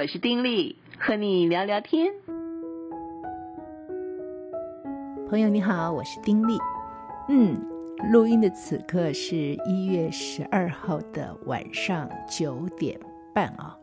[0.00, 2.14] 我是丁力，和你聊聊天。
[5.28, 6.56] 朋友你好，我是丁力。
[7.28, 7.60] 嗯，
[8.12, 12.96] 录音的此刻是一月十二号的晚上九点
[13.34, 13.76] 半啊。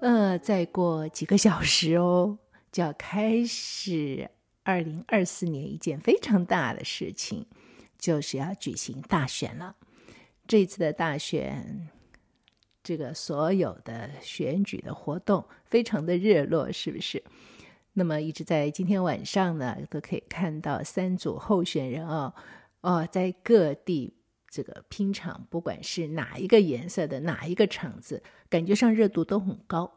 [0.00, 2.38] 呃，再过几个小时哦，
[2.72, 4.28] 就要开始
[4.64, 7.46] 二零二四年一件非常大的事情，
[7.96, 9.76] 就是要举行大选了。
[10.48, 11.86] 这次的大选。
[12.82, 17.22] 这个所有的选举的活动非常的热络，是不是？
[17.94, 22.32] 那么一直在今天晚上呢，都可以看到三组候选人哦，
[22.80, 24.14] 哦，在各地
[24.48, 29.94] 这个拼场，不管是哪一个颜色的哪一个场子，感觉上热度都很高。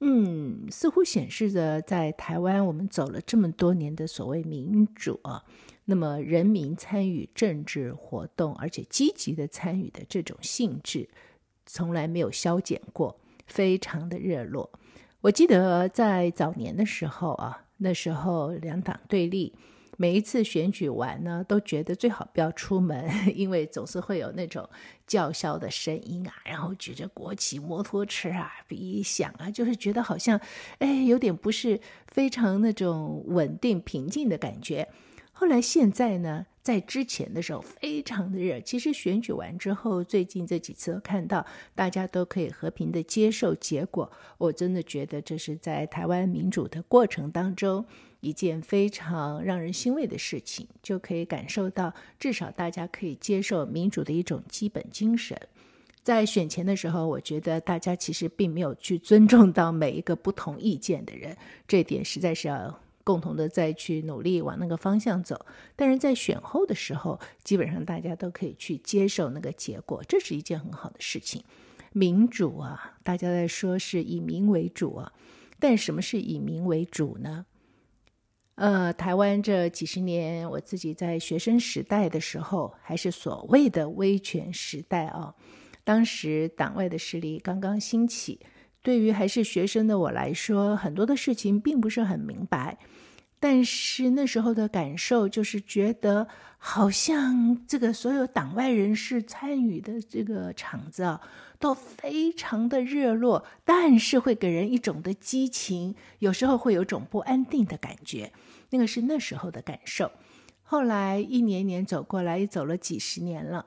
[0.00, 5.44] 嗯，似乎显示着在台湾我们走了这么多年的所谓民主啊，
[5.84, 11.08] 那么人民参与政治活动，而且积极的参与的这种性质。
[11.68, 14.68] 从来没有消减过，非常的热络。
[15.20, 19.52] 我记得在早年的时候啊，那时候两党对立，
[19.96, 24.68] 每一次选举完呢，都觉得最好不要出门， 因为总是会有那种
[25.06, 30.40] 叫嚣的声音啊，然后举着国旗、摩托车啊，比响啊，就是觉得好像，
[30.78, 34.88] 哎，有点不是非常那种稳定平静的感觉。
[35.40, 47.86] 后来现在呢，在之前的时候非常的热，其实选举完之后，最近这几次看到大家都可以和平的接受结果，我真的觉得这是在台湾民主的过程当中
[48.18, 55.40] 一件非常让人欣慰的事情，就可以感受到至少大家可以接受民主的一种基本精神。
[56.02, 61.36] 在选前的时候，我觉得大家其实并没有去尊重到每一个不同意见的人，
[61.68, 62.80] 这点实在是要。
[63.08, 71.42] 共同的再去努力往那个方向走，但是在选后的时候，基本上大家都可以去接受那个结果，这是一件很好的事情。
[71.94, 75.10] 民主啊，大家在说是以民为主啊，
[75.58, 77.46] 但什么是以民为主呢？
[78.56, 85.34] 呃，台湾这几十年，我自己在学生时代的时候，还是所谓的威权时代啊，
[85.82, 88.38] 当时党外的势力刚刚兴起。
[88.82, 92.78] 对于还是学生的我来说，很多的事情并不是很明白，
[93.40, 96.28] 但是那时候的感受就是觉得，
[96.58, 101.20] 好像这个所有党外人士参与的这个场子啊，
[101.58, 108.32] 都非常的热络，但是会给人一种的激情，有时候会有种不安定的感觉，
[108.70, 110.10] 那个是那时候的感受。
[110.62, 113.66] 后来一年年走过来，也走了几十年了，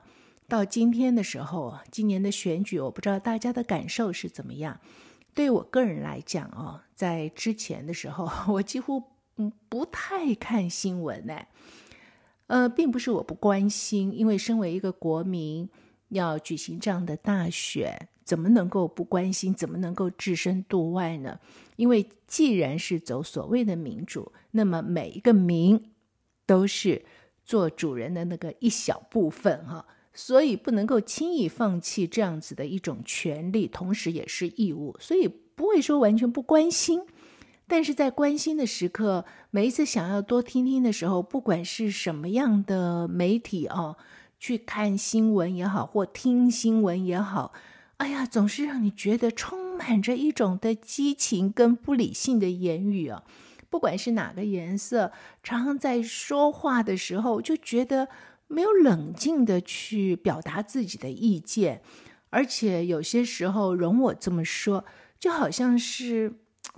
[0.52, 4.78] 到今天的时候，今年的选举，我不知道大家的感受是怎么样。
[5.32, 9.02] 对我个人来讲哦，在之前的时候， 我几乎
[9.34, 11.40] 不不太看新闻呢。
[12.48, 15.70] 呃，并不是我不关心，因为身为一个国民，
[16.10, 19.54] 要举行这样的大选，怎么能够不关心？
[19.54, 21.40] 怎么能够置身度外呢？
[21.76, 25.92] 因为既然是走所谓的民主，那么每一个民
[26.44, 27.06] 都是
[27.42, 29.86] 做主人的那个一小部分哈。
[30.14, 37.00] 所以不能够轻易放弃这样子的一种权利，同时也是义务，所以不会说完全不关心。
[37.66, 43.96] 但是在关心的时刻，每一次想要多听听的时候，不管是什么样的媒体哦，
[44.38, 47.54] 去看新闻也好，或听新闻也好，
[47.96, 53.22] 哎呀，总是让你觉得充满着一种的激情跟不理性的言语啊。
[53.70, 55.12] 不管是哪个颜色，
[55.42, 58.08] 常常在说话的时候就觉得。
[58.52, 61.82] 没有冷静的去表达自己的意见，
[62.30, 64.84] 而且有些时候，容我这么说，
[65.18, 66.34] 就好像是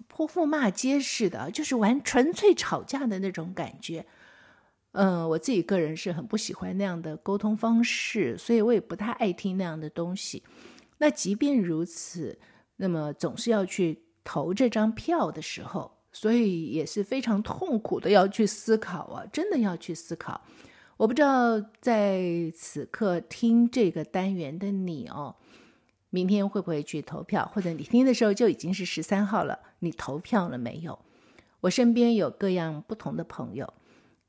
[0.06, 4.06] 泼妇骂街似的，就是玩纯粹吵架的那种感觉。
[4.92, 10.44] 嗯，我自己个人是很不喜欢那样的沟通方式，所以我也不太爱听那样的东西。
[10.98, 12.38] 那即便如此，
[12.76, 20.40] 那么总是要去投这张票的时候，所以也是非常痛苦的要去思考啊，真的要去思考。
[20.96, 25.34] 我不知道在此刻听这个单元的你哦，
[26.10, 27.50] 明天会不会去投票？
[27.52, 30.98] 或者你听的时候就已经是十三号了，你投票了没有？
[31.62, 33.74] 我身边有各样不同的朋友，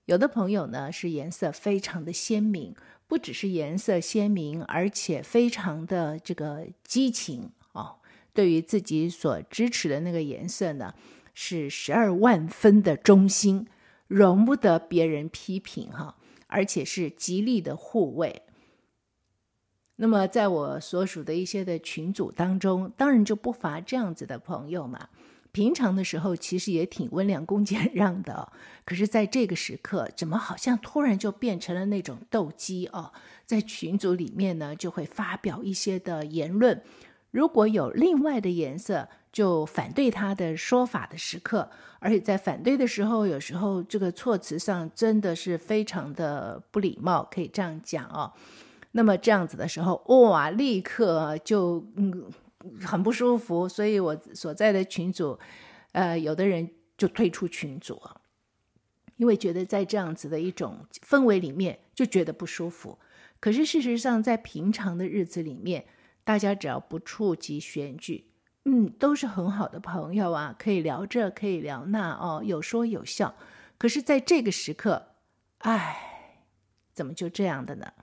[0.06, 2.74] 有的朋友呢是颜色非常的鲜明，
[3.08, 7.98] 不只是颜色鲜明，而且非常的这个激情哦。
[8.34, 10.96] 对于自己所支持的那个颜色呢，
[11.36, 13.68] 是十二万分的忠心，
[14.08, 16.16] 容不得别人批评哈。
[16.48, 18.44] 而且是极力的护卫。
[19.98, 25.10] 那么，在我所属的一些的群组当中，当然就不乏这样子的朋友嘛。
[25.54, 28.52] 平常的时候，其实也挺温良恭俭让的。
[28.84, 33.14] 可是，在这个时刻，怎么好像突然就变成了那种斗鸡哦？
[33.46, 36.84] 在群组里面呢，就会发表一些的言论。
[37.36, 48.32] 如果有另外的颜色，就反对他的说法的时刻，而且在反对的时候，有时候这个措辞上真的是非常的不礼貌，可以这样讲哦。
[48.94, 52.24] 那么这样子的时候，哇，立刻就嗯
[52.80, 55.38] 很不舒服，所以我所在的群组，
[55.92, 58.02] 呃，有的人就退出群组，
[59.18, 62.98] 因为觉得在这样子的一种氛围里面就觉得不舒服。
[63.42, 65.84] 可是事实上，在平常的日子里面，
[66.26, 68.26] 大家只要不触及选举，
[68.66, 73.36] 嗯，都是很好的朋友啊，可以聊这，可以聊那哦，有说有笑。
[73.78, 75.10] 可是在这个时刻，
[75.60, 76.42] 哎，
[76.94, 77.94] 怎么就这样的呢？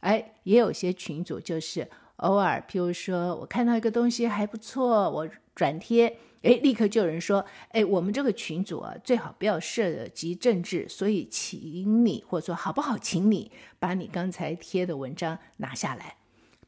[0.00, 16.16] 哎，也有些群组就是偶尔，譬如说我看到一个东西还不错，我转贴，哎，立刻就有人说，哎，我们这个群组啊，最好不要涉及政治，所以请你或者说好不好，请你把你刚才贴的文章拿下来。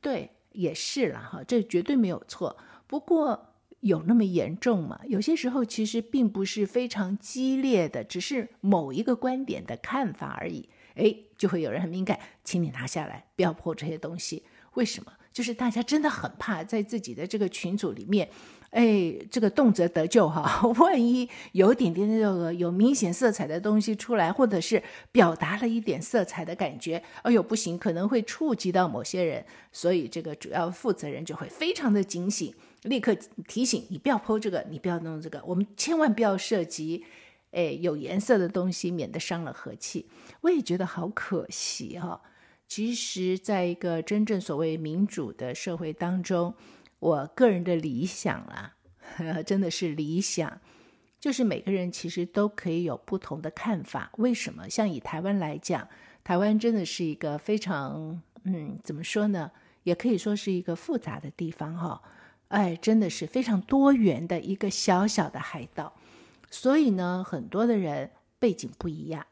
[0.00, 2.56] 对，也是了哈，这绝对没有错。
[2.86, 5.00] 不过有那么严重吗？
[5.06, 10.68] 有些时候其实并不是非常激烈的，只是某一个观点的看法而已。
[10.94, 14.42] 哎，就会有人很敏感，请你拿下来，不要破这些东西。
[14.74, 15.12] 为什么？
[15.32, 18.28] 就是大家真的很怕在自己的这个群组里面，
[18.70, 20.62] 哎，这个动辄得咎哈。
[20.78, 33.16] 万一有一点点这个有明显色彩的东西出来，或者是表达了一点色彩的感觉，哎呦不行，可能会触及到某些人，所以这个主要负责人就会非常的警醒，立刻
[33.46, 37.04] 提醒你不要剖这个，你不要弄这个，我们千万不要涉及。
[37.50, 40.06] 哎，有颜色的东西，免得伤了和气。
[40.42, 42.20] 我也觉得好可惜哈、
[42.68, 46.52] 其实，在一个真正所谓民主的社会当中，
[46.98, 48.74] 我个人的理想啊，
[49.46, 50.60] 真的是理想，
[51.20, 54.10] 就是每个人其实都可以有不同的看法。
[54.18, 54.68] 为什么？
[54.68, 55.88] 像以台湾来讲，
[56.24, 59.50] 台湾真的是一个非常，嗯，怎么说呢？
[59.84, 62.02] 也可以说是一个复杂的地方哈、哦。
[62.48, 65.94] 哎，真的是非常多元的一个小小的海岛。
[66.50, 69.26] 所以呢，很多的人背景不一样。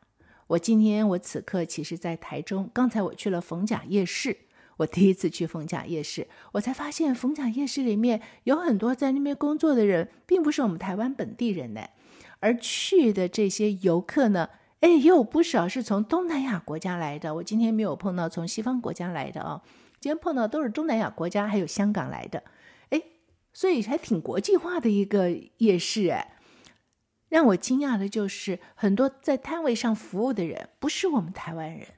[0.49, 2.71] 我今天我此刻其实，在台中。
[2.73, 4.37] 刚才我去了逢甲夜市，
[4.79, 11.81] 我第一次去逢甲夜市，我才发现逢甲夜市里面有很多在那边工作的人，并不是我们台湾本地人呢。
[12.41, 14.51] 而去的这些游客呢，
[14.81, 17.35] 哎，也有不少是从东南亚国家来的。
[17.37, 19.63] 我今天没有碰到从西方国家来的哦，
[19.99, 22.43] 今天碰到都是东南亚国家，还有香港来的。
[22.91, 23.03] 哎，
[23.55, 26.37] 所以还挺国际化的一个夜市哎。
[27.29, 31.89] 让我惊讶的就是，很多在摊位上服务的人不是我们台湾人，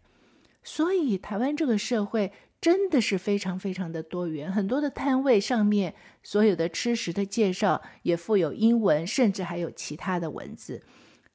[0.62, 4.50] 所以台湾这个社会真的是非常非常的多元。
[4.50, 10.82] 很多的摊位上面所有的吃食的介绍也附有英文，甚至还有其他的文字。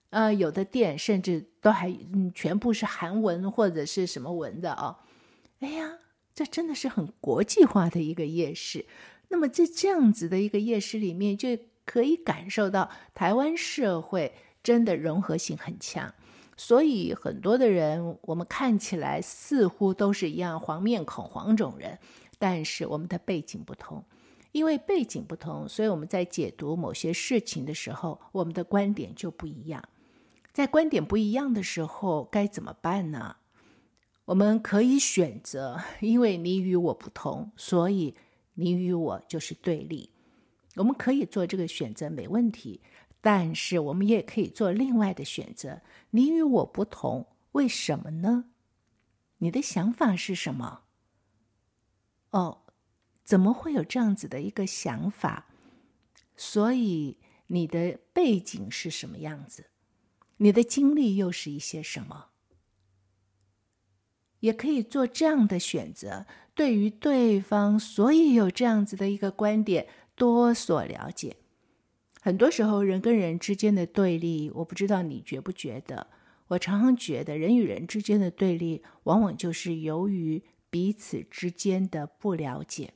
[0.09, 4.97] 呃，有的店甚至都还嗯全部是韩文或者是什么文的哦。
[5.59, 5.97] 哎呀，
[6.35, 8.85] 这真的是很国际化的一个夜市。
[9.29, 16.13] 那么在这样子的一个夜市里面，就可以感受到台湾社会真的融合性很强，
[16.55, 21.97] 所以很多的人我们看起来似乎都是一样黄面孔、黄种人，
[22.38, 24.03] 但是我们的背景不同，
[24.51, 29.83] 因为背景不同，所以我们在解读某些事情的时候，我们的观点就不一样。
[30.51, 33.38] 在观点不一样的时候，该怎么办呢？
[34.25, 38.15] 我们可以选择，因为你与我不同，所以
[38.53, 40.11] 你与我就是对立。
[40.75, 42.81] 我们可以做这个选择，没问题。
[43.25, 45.81] 但是我们也可以做另外的选择。
[46.09, 48.50] 你与我不同，为什么呢？
[49.38, 50.81] 你的想法是什么？
[52.31, 52.63] 哦，
[53.24, 55.48] 怎么会有这样子的一个想法？
[56.36, 57.17] 所以
[57.48, 59.67] 你的背景是什么样子？
[60.38, 62.31] 你的经历又是一些什么？
[64.41, 66.25] 也可以做这样的选择。
[66.53, 69.88] 对于对方，所以有这样子的一个观点。
[70.15, 71.38] 多所了解，
[72.24, 76.08] 很多时候人跟人之间的对立，我不知道你觉不觉得？
[76.48, 82.94] 我常常觉得人与人之间的对立，往往就是由于彼此之间的不了解。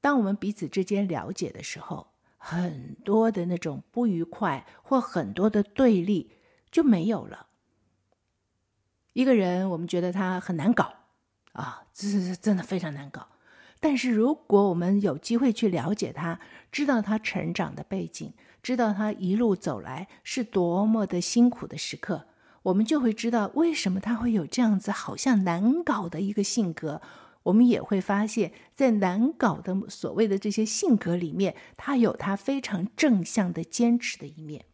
[0.00, 6.30] 当我们彼此之间了解的时候，很多的那种不愉快或很多的对立
[6.70, 7.48] 就没有了。
[9.14, 10.94] 一个人，我们觉得他很难搞
[11.54, 13.26] 啊，这是真的非常难搞。
[13.84, 16.38] 但是，如果我们有机会去了解他，
[16.70, 22.26] 知道他成长的背景，知道他一路走来是多么的辛苦的时刻，
[22.62, 27.02] 我们就会知道为什么他会有这样子好像难搞的一个性格。
[27.42, 34.64] 我们也会发现，在难搞的所谓的这些性格里面，他有他非常正向的坚持的一面。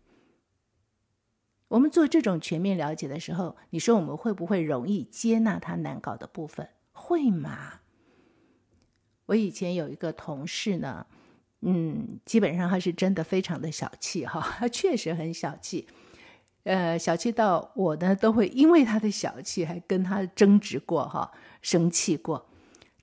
[1.69, 6.69] 我们做这种全面了解的时候，你说我们会不会容易接纳他难搞的部分？
[6.93, 7.81] 会吗？
[9.29, 11.05] 我以前有一个同事呢，
[11.61, 15.87] 嗯，基本上他是真的非常的小气哈，他 确实很小气，
[16.65, 21.31] 呃，小气到我呢都会因为他的小气还跟他争执过哈，
[21.61, 22.47] 生气过。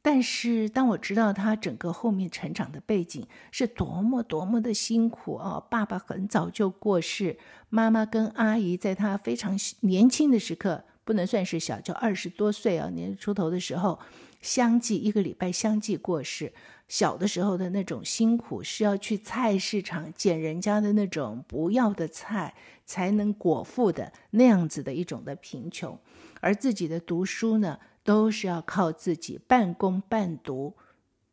[0.02, 7.38] 但是当我知道他整个后面成长的背景是多么多么的辛苦啊，爸爸很早就过世，
[7.70, 14.00] 妈妈跟阿姨在他非常年轻的时刻，不能算是小，就二十多岁啊，年出头的时候。
[14.46, 16.54] 相继一个礼拜相继过世，
[16.88, 22.54] 小的时候的那种辛苦是要去菜市场捡人家的那种不要的菜
[22.86, 26.00] 才能果腹的那样子的一种的贫穷，
[26.42, 30.76] 而自己的读书呢，都是要靠自己半工半读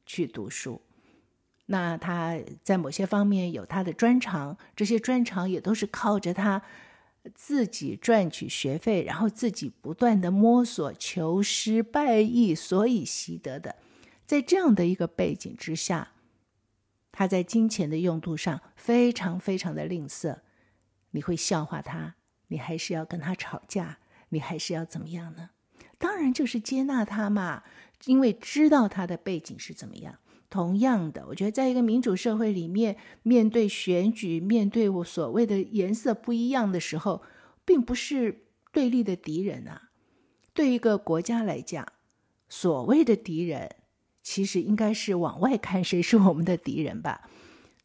[0.06, 0.80] 去读书。
[1.66, 6.62] 那他在某些方面有他的专长，这些专长也都是靠着他。
[7.34, 13.76] 自己赚取学费，然后自己不断的摸索、求师拜艺，所以习得的。
[14.26, 16.12] 在这样的一个背景之下，
[17.10, 20.38] 他在金钱的用度上非常非常的吝啬。
[21.10, 22.16] 你会笑话他，
[22.48, 23.98] 你还是要跟他吵架，
[24.30, 25.50] 你还是要怎么样呢？
[25.98, 27.62] 当然就是接纳他嘛，
[28.06, 30.18] 因为知道他的背景是怎么样。
[30.52, 37.22] 同样的，我觉得在一个民主社会里面，面对选举，面对我所谓的颜色不一样的时候，
[37.64, 39.88] 并不是对立的敌人啊。
[40.52, 41.90] 对一个国家来讲，
[42.50, 43.76] 所谓的敌人，
[44.22, 47.30] 其实应该是往外看谁是我们的敌人吧。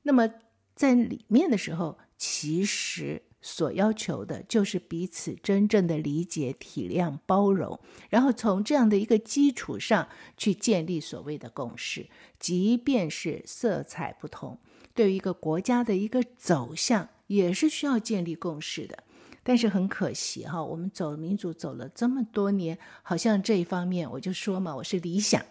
[0.04, 0.30] 那么
[0.76, 3.24] 在里面的时候，其实。
[3.50, 12.08] 所要求的就是彼此真正的理解、体谅、包容，然后从这样的一个基础上去建立所谓的共识。
[12.38, 14.60] 即便是色彩不同，
[14.94, 19.06] 对于一个国家的一个走向，也是需要建立共识的。
[19.44, 25.42] 但是很可惜哈，我们走民主走了这么多年，好像这一方面，我就说嘛，我是理想。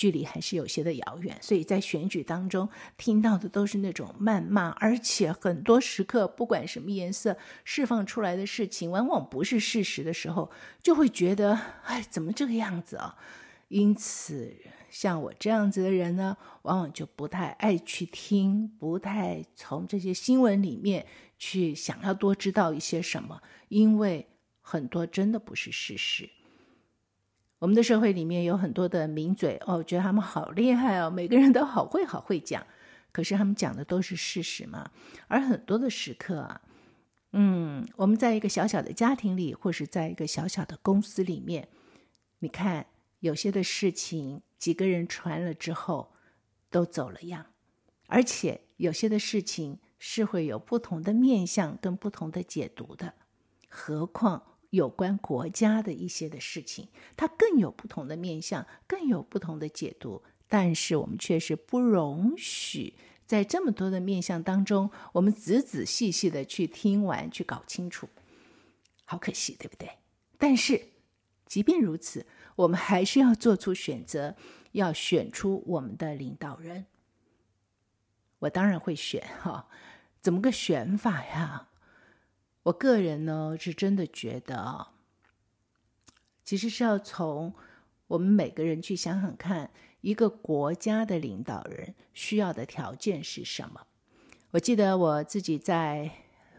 [0.00, 2.66] 距离还是有些的遥远，所以在选举当中
[2.96, 10.50] 听到的都是那种谩骂，而且很多时刻，不管什么颜色释放出来的事情，往往不是事实的时候，
[10.82, 13.14] 就会觉得，哎，怎么这个样子啊？
[13.68, 14.56] 因此，
[14.88, 21.04] 像我这样子的人呢，往往就不太爱去听，不太从这些新闻里面
[21.38, 24.26] 去想要多知道一些什么，因为
[24.62, 26.30] 很多真的不是事实。
[27.60, 32.66] 我们的社会里面有很多的名嘴哦，觉得他们好厉害哦，每个人都好会好会讲，
[33.12, 34.90] 可是他们讲的都是事实嘛。
[35.28, 36.62] 而很多的时刻啊，
[37.32, 41.68] 嗯，我们在一个小小的家庭里，或是在一个小小的公司里面，
[42.38, 42.86] 你看
[43.18, 46.12] 有些的事情，几个人传了之后
[46.70, 47.44] 都走了样，
[48.06, 53.12] 而且有些的事情是会有不同的面向跟不同的解读的，
[53.68, 54.44] 何况。
[54.70, 60.22] 有关国家的一些的事情，它更有不同的面向，更有不同的解读。
[60.48, 68.08] 但是我们却是不容许在这么多的面向当中，我们仔仔细细的去听完、去搞清楚。
[69.04, 69.90] 好可惜，对不对？
[70.38, 70.88] 但是
[71.46, 74.36] 即便如此，我们还是要做出选择，
[74.72, 76.86] 要选出我们的领导人。
[78.40, 79.68] 我当然会选哈，
[80.20, 81.69] 怎么个选法呀？
[82.70, 84.92] 我个人呢，是真的觉得啊，
[86.44, 87.52] 其实是要从
[88.06, 89.70] 我们每个人去想想看，
[90.02, 93.80] 一个国家的领导人需要的条件是什么。
[94.52, 96.08] 我记得我自己在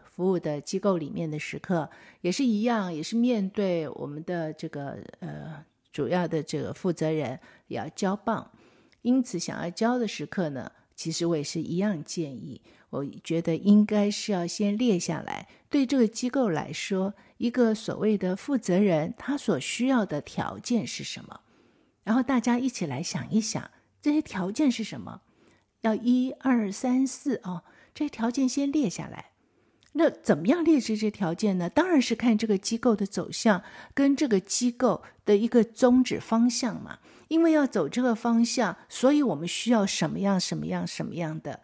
[0.03, 1.89] 服务的机构里面的时刻，
[2.19, 5.63] 也是一样，也是面对我们的这个呃
[5.93, 8.51] 主要的这个负责人也要交棒，
[9.01, 12.61] 因此想要交的时刻呢，其实我也是一样建议。
[12.91, 21.41] 我觉得应该是要先列下来，对这个机构来说，一个所谓的负责人，他所需要的条件是什么？
[22.03, 23.71] 然后大家一起来想一想，
[24.01, 25.21] 这些条件是什么？
[25.81, 29.31] 要一二三四哦，这些条件先列下来。
[29.93, 31.69] 那怎么样列这些条件呢？
[31.69, 36.99] 当然是看这个机构的走向跟这个机构的一个宗旨方向嘛。
[37.27, 41.61] 因为要走这个方向，所以我们需要什么样、什么样、什么样的。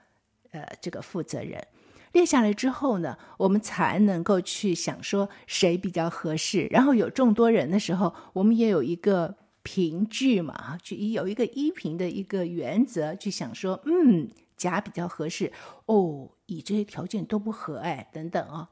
[0.51, 1.67] 呃，这个负责人
[2.13, 6.67] 列下来之后呢，我们才能够去想说谁比较合适。
[6.71, 15.51] 然后有众多人的时候，我们也有一个凭据嘛，去有一个依凭的一个原则去想说，嗯，甲比较合适
[15.85, 18.69] 哦，乙这些条件都不合哎，等等啊、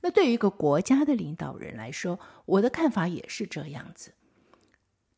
[0.00, 4.12] 那对于一个国家的领导人来说，我的看法也是这样子。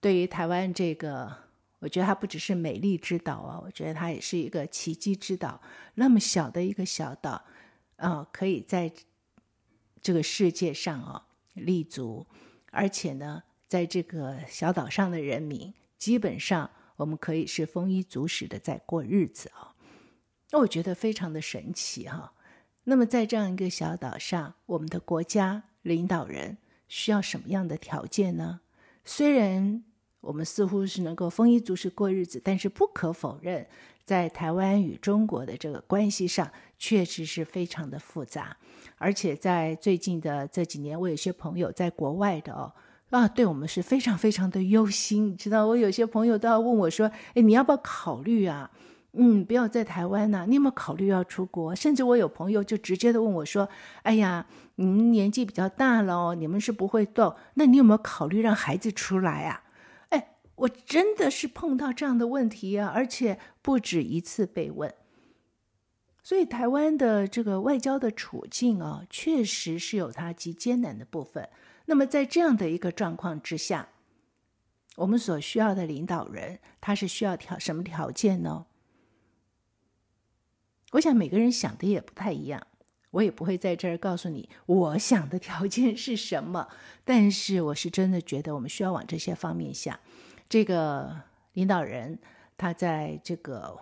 [0.00, 1.49] 对于台湾这个。
[1.80, 5.60] 我觉得它不只是美丽之岛啊，我觉得它也是一个奇迹之岛。
[5.94, 7.42] 那么小的一个小岛，
[7.96, 8.92] 啊、可以在
[10.00, 12.26] 这个世界上啊立足，
[12.70, 19.74] 而且呢，在这个小岛上的人民，基本上我们可以是丰衣足食的在过日子啊。
[20.50, 22.32] 那我觉得非常的神奇哈。
[22.84, 26.58] 那么在这样一个小岛上，我们的国家领导人
[26.88, 28.60] 需要什么样的条件呢？
[29.04, 29.84] 虽然
[30.20, 33.66] 我们似乎是能够丰衣足食过日子，但是不可否认，
[34.04, 38.56] 在台湾与中国的这个关系上，确实是非常的复杂。
[38.98, 42.72] 而且在最近的这几年，我有些朋友在国外的哦，
[43.10, 45.28] 啊，对我们是非常非常的忧心。
[45.28, 48.70] 你知道，我有些朋友都要问我说：“哎，你要不要考虑啊？”
[49.14, 51.74] 嗯，不要在台湾呐、啊，你有没有考虑要出国？
[51.74, 53.68] 甚至我有朋友就直接的问我说
[54.04, 54.46] ：“哎呀，
[54.76, 59.64] 你们年纪比较大了哦，你们是不会动，那你有没有考虑让孩子出来啊？”
[60.60, 64.94] 我真的是碰到这样的问题啊，而且不止一次被问。
[66.22, 71.48] 所以台湾的这个外交的处境啊，确实是有它极艰难的部分。
[71.86, 73.88] 那么在这样的一个状况之下，
[74.96, 78.66] 我们所需要的领导人，他是需要条什么条件呢？
[80.92, 82.66] 我想每个人想的也不太一样，
[83.12, 86.68] 我也不会在这儿告诉你我想的条件是什么。
[87.04, 89.98] 但是我是真的觉得我们需要往这些方面想。
[90.50, 91.16] 这个
[91.54, 92.18] 领导人
[92.58, 93.78] 他在这个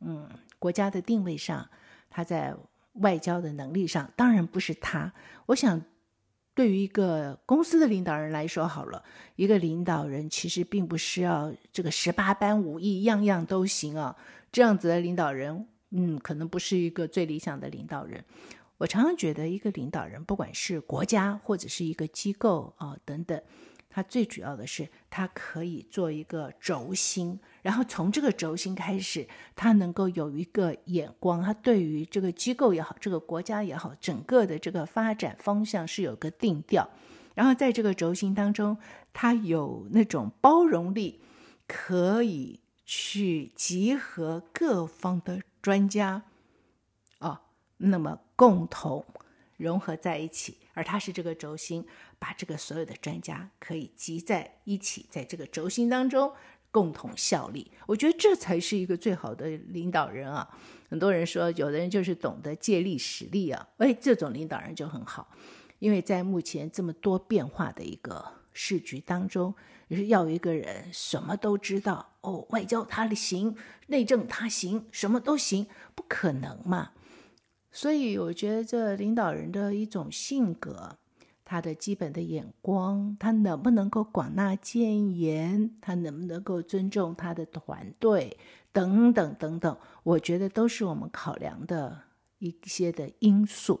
[0.00, 0.28] 嗯
[0.60, 1.68] 国家的定位上，
[2.08, 2.54] 他在
[2.92, 5.12] 外交的能力上，当然不是他。
[5.46, 5.82] 我想
[6.54, 9.02] 对于一个公司的领导人来说，好了，
[9.34, 14.16] 一个领导人其实并不是要这个十八般武艺样样都行啊，
[14.52, 15.66] 这样子的领导人。
[15.96, 18.24] 嗯，可能不是一个最理想的领导人。
[18.78, 23.40] 我常常觉得，一个领导人，不管是国家或者是一个机构啊、等等，
[23.94, 36.90] 他最主要的是，他可以做一个轴心，然后从这个轴心开始，他能够有一个眼光，他对于这个机构也好，这个国家也好，整个的这个发展方向是有个定调。
[37.34, 38.76] 然后在这个轴心当中，
[39.12, 41.20] 他有那种包容力，
[41.68, 45.40] 可以去集合各方的。
[45.64, 46.24] 专家，
[47.20, 47.38] 哦，
[47.78, 49.02] 那么共同
[49.64, 51.84] 融合在一起，而他是这个轴心，
[52.18, 56.32] 把这个所有的专家可以集在一起，在这个轴心当中
[56.70, 57.72] 共同效力。
[57.86, 60.48] 我觉得这才是一个最好的领导人啊！
[60.90, 65.28] 很多人说，有的人就是懂得借力使力啊，哎，这种领导人就很好，
[65.78, 69.54] 因为在目前这么多变化的一个时局当中。
[69.86, 73.54] 就是要一个人什么都知道哦，外交他行，
[73.88, 76.92] 内政他行，什么都行，不可能嘛。
[77.76, 80.96] 所以我觉得这领导人的一种性格，
[81.44, 88.38] 他的基本的眼光，他能不能够广纳谏言，他能不能够尊重他的团队，
[88.72, 92.02] 等等等等，我觉得都是我们考量的
[92.38, 93.80] 一些的因素。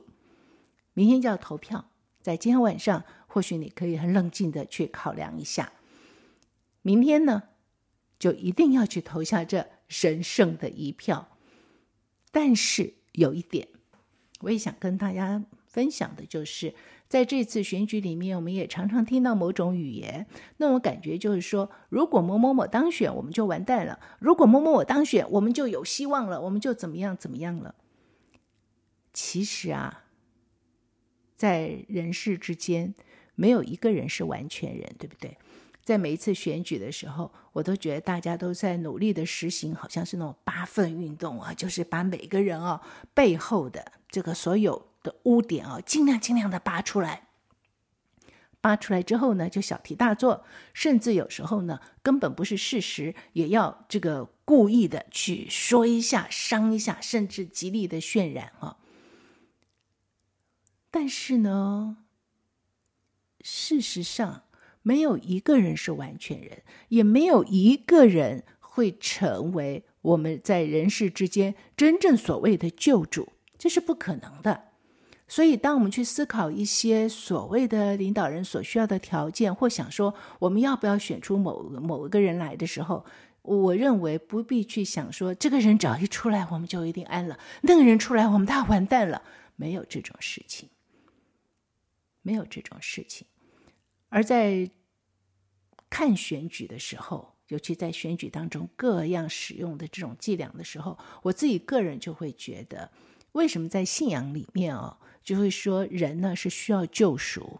[0.92, 5.72] 明天就要投票，在今天晚上，或许你可以很冷静的去考量一下。
[6.82, 7.44] 明天呢，
[8.18, 11.28] 就一定要去投下这神圣的一票。
[12.32, 13.68] 但是有一点，
[14.44, 16.74] 我也想跟大家分享的，就是
[17.08, 20.26] 在这次选举里面，我们也常常听到某种语言，
[20.58, 27.74] 那种感觉就是说，如果某某某当选，我们就完蛋了；如果某某某当选，我们就有希望了，我们就怎么样怎么样了。
[29.12, 30.04] 其实啊，
[31.34, 32.94] 在人世之间，
[33.34, 35.36] 没有一个人是完全人，对不对？
[35.84, 42.80] 在每一次选举的时候，我都觉得大家都在努力的实行，好像是那种八分运动啊，就是把每个人啊
[43.12, 47.28] 背后的这个所有的污点啊，尽量尽量的扒出来。
[48.62, 58.78] 扒出来之后呢，就小题大做，甚至有时候呢，根本不是事实，也要这个故意的去说一下、伤一下，甚至极力的渲染啊。
[60.90, 61.98] 但是呢，
[63.42, 64.44] 事实上。
[64.84, 74.68] 没有一个人是完全人，也没有一个人会成为我们在人世之间真正所谓的救主，这是不可能的。
[75.26, 83.06] 所以，当我们去思考一些所谓的领导人所需要的条件，或想说我们要不要选出某某一个人来的时候，
[83.40, 89.22] 我认为不必去想说这个人只要一出来，我们就一定安了；那个人出来，我们大完蛋了。
[89.56, 90.68] 没有这种事情，
[92.20, 93.26] 没有这种事情。
[94.14, 94.70] 而在
[95.90, 102.92] 看选举的时候，尤其在选举当中各样使用的这种伎俩的时候，我自己个人就会觉得，
[103.32, 107.58] 为什么在信仰里面哦，就会说人呢是需要救赎。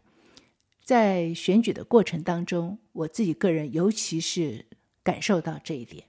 [0.84, 4.66] 在选举的过程当中，我自己个人尤其是
[5.02, 6.06] 感受到这一点，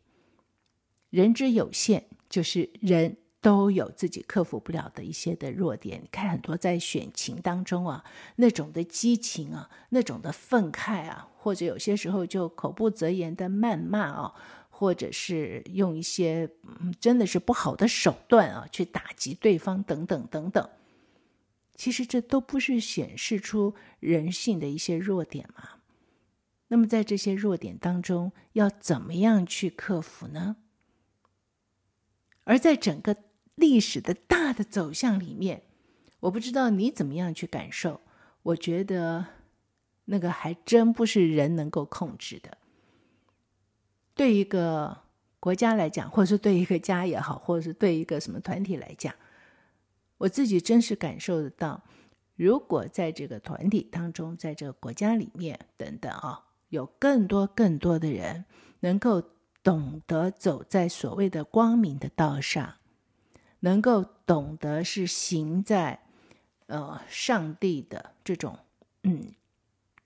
[1.09, 3.17] 人之有限，就是人。
[3.45, 6.01] 都有自己克服不了的一些的弱点。
[6.01, 8.03] 你看很多在选情当中啊，
[8.37, 14.33] 那种的激情啊，那种的愤慨啊，或者有些时候就口不择言的谩骂啊，
[14.71, 16.49] 或者是用一些
[16.99, 20.67] 真的是不好的手段啊，去打击对方等等等等。
[21.75, 25.81] 其实这都不是显示出人性的一些弱点嘛。
[26.69, 30.55] 那么在这些弱点当中，要怎么样去克服呢？
[32.45, 33.15] 而在整个
[33.55, 35.63] 历史的大的走向里面，
[36.19, 38.01] 我不知道你怎么样去感受。
[38.43, 39.25] 我觉得
[40.05, 42.57] 那个还真不是人能够控制的。
[44.13, 44.97] 对一个
[45.39, 49.13] 国家来讲，或者是对一个家也好，或者是对一个什么团体来讲，
[50.17, 51.83] 我自己真是感受得到。
[52.35, 56.43] 如果在这个团体当中，在这个国家里面等等啊。
[56.69, 58.43] 有更多更多的人
[58.81, 59.23] 能够
[59.63, 62.73] 懂得走在所谓的光明的道上，
[63.65, 66.03] 能够懂得是行在
[66.67, 68.59] 呃上帝的这种
[69.01, 69.33] 嗯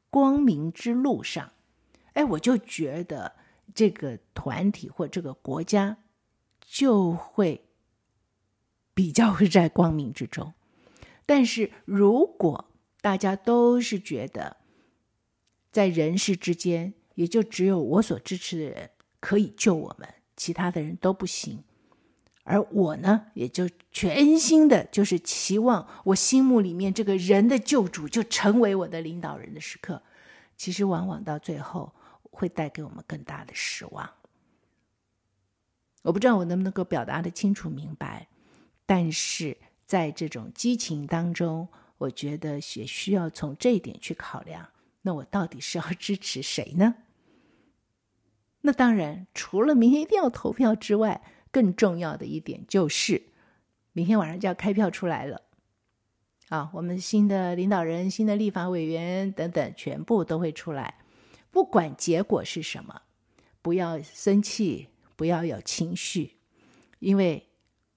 [0.09, 1.51] 光明之路上，
[2.13, 3.35] 哎，我就觉得
[3.75, 5.97] 这个团体或这个国家
[6.61, 7.65] 就会
[8.93, 10.53] 比较会在光明之中。
[11.25, 14.55] 但是如果大家都是觉得，
[15.69, 21.61] 在人世之间，也就只有我所支持的人可以救我们，其他的人都不行。
[22.51, 30.01] 而我呢，也就全心的，就是期望我心目里面这个人的救主就成为我的领导人的时刻，
[30.57, 34.09] 其实往往到最后会带给我们更大的失望。
[36.01, 38.27] 我不知道我能不能够表达得清楚明白，
[38.87, 41.67] 但是在这种激情当中，
[41.99, 44.67] 我觉得也需要从这一点去考量。
[45.03, 46.95] 那我到底是要支持谁呢？
[48.61, 53.21] 那当然，除了明天一定要投票之外，更重要的一点就是，
[53.93, 55.41] 明天晚上就要开票出来了。
[56.49, 60.95] 啊，我们新的领导人、新的立法委员等等，全部都会出来。
[61.51, 63.01] 不管结果是什么，
[63.61, 66.37] 不要生气，不要有情绪，
[66.99, 67.47] 因为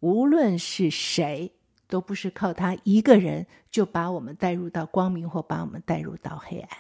[0.01, 1.53] 无论是谁。
[1.89, 6.79] 都不是靠他一个人就把我们带入到光明，或把我们带入到黑暗。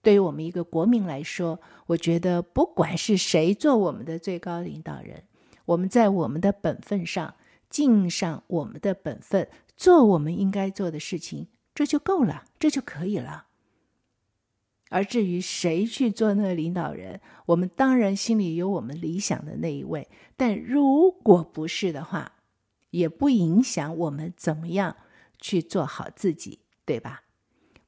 [0.00, 5.24] 对于我们一个国民来说，我觉得不管是谁做我们的最高领导人，
[5.70, 7.34] 我们在我们的本分上
[7.68, 13.46] 尽上我们的本分，做我们应该做的事情，这就够了，这就可以了。
[14.88, 22.32] 而至于谁去做那个领导人，我们当然心里有我们理想的那一位，但如果不是的话，
[22.90, 24.96] 也不影响我们怎么样
[25.38, 27.22] 去做好自己，对吧？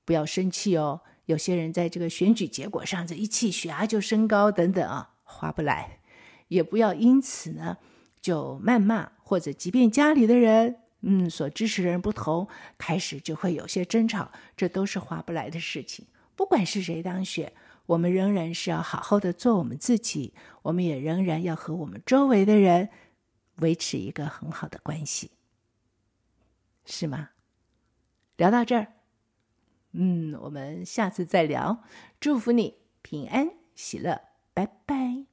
[0.05, 1.01] 不要生气哦。
[1.27, 5.99] 有些人在这个选举结果上，这一气血压就升高，等等啊，划不来。
[6.53, 7.79] 也不要因此呢
[8.21, 16.07] 就谩骂，或者即便家里的人，嗯，所支持的人不同，开始就会有些争吵，这都是划不来的事情。
[16.37, 17.53] 不管是谁当选，
[17.87, 22.91] 我们仍然是要好好的做我们自己，我们也仍然要和我们周围的人。
[23.57, 25.31] 维持一个很好的关系，
[26.87, 27.31] 是吗？
[28.39, 28.95] 聊到这儿，
[29.93, 31.85] 嗯，我们下次再聊。
[32.19, 34.23] 祝福你平安喜乐，
[34.55, 35.32] 拜拜。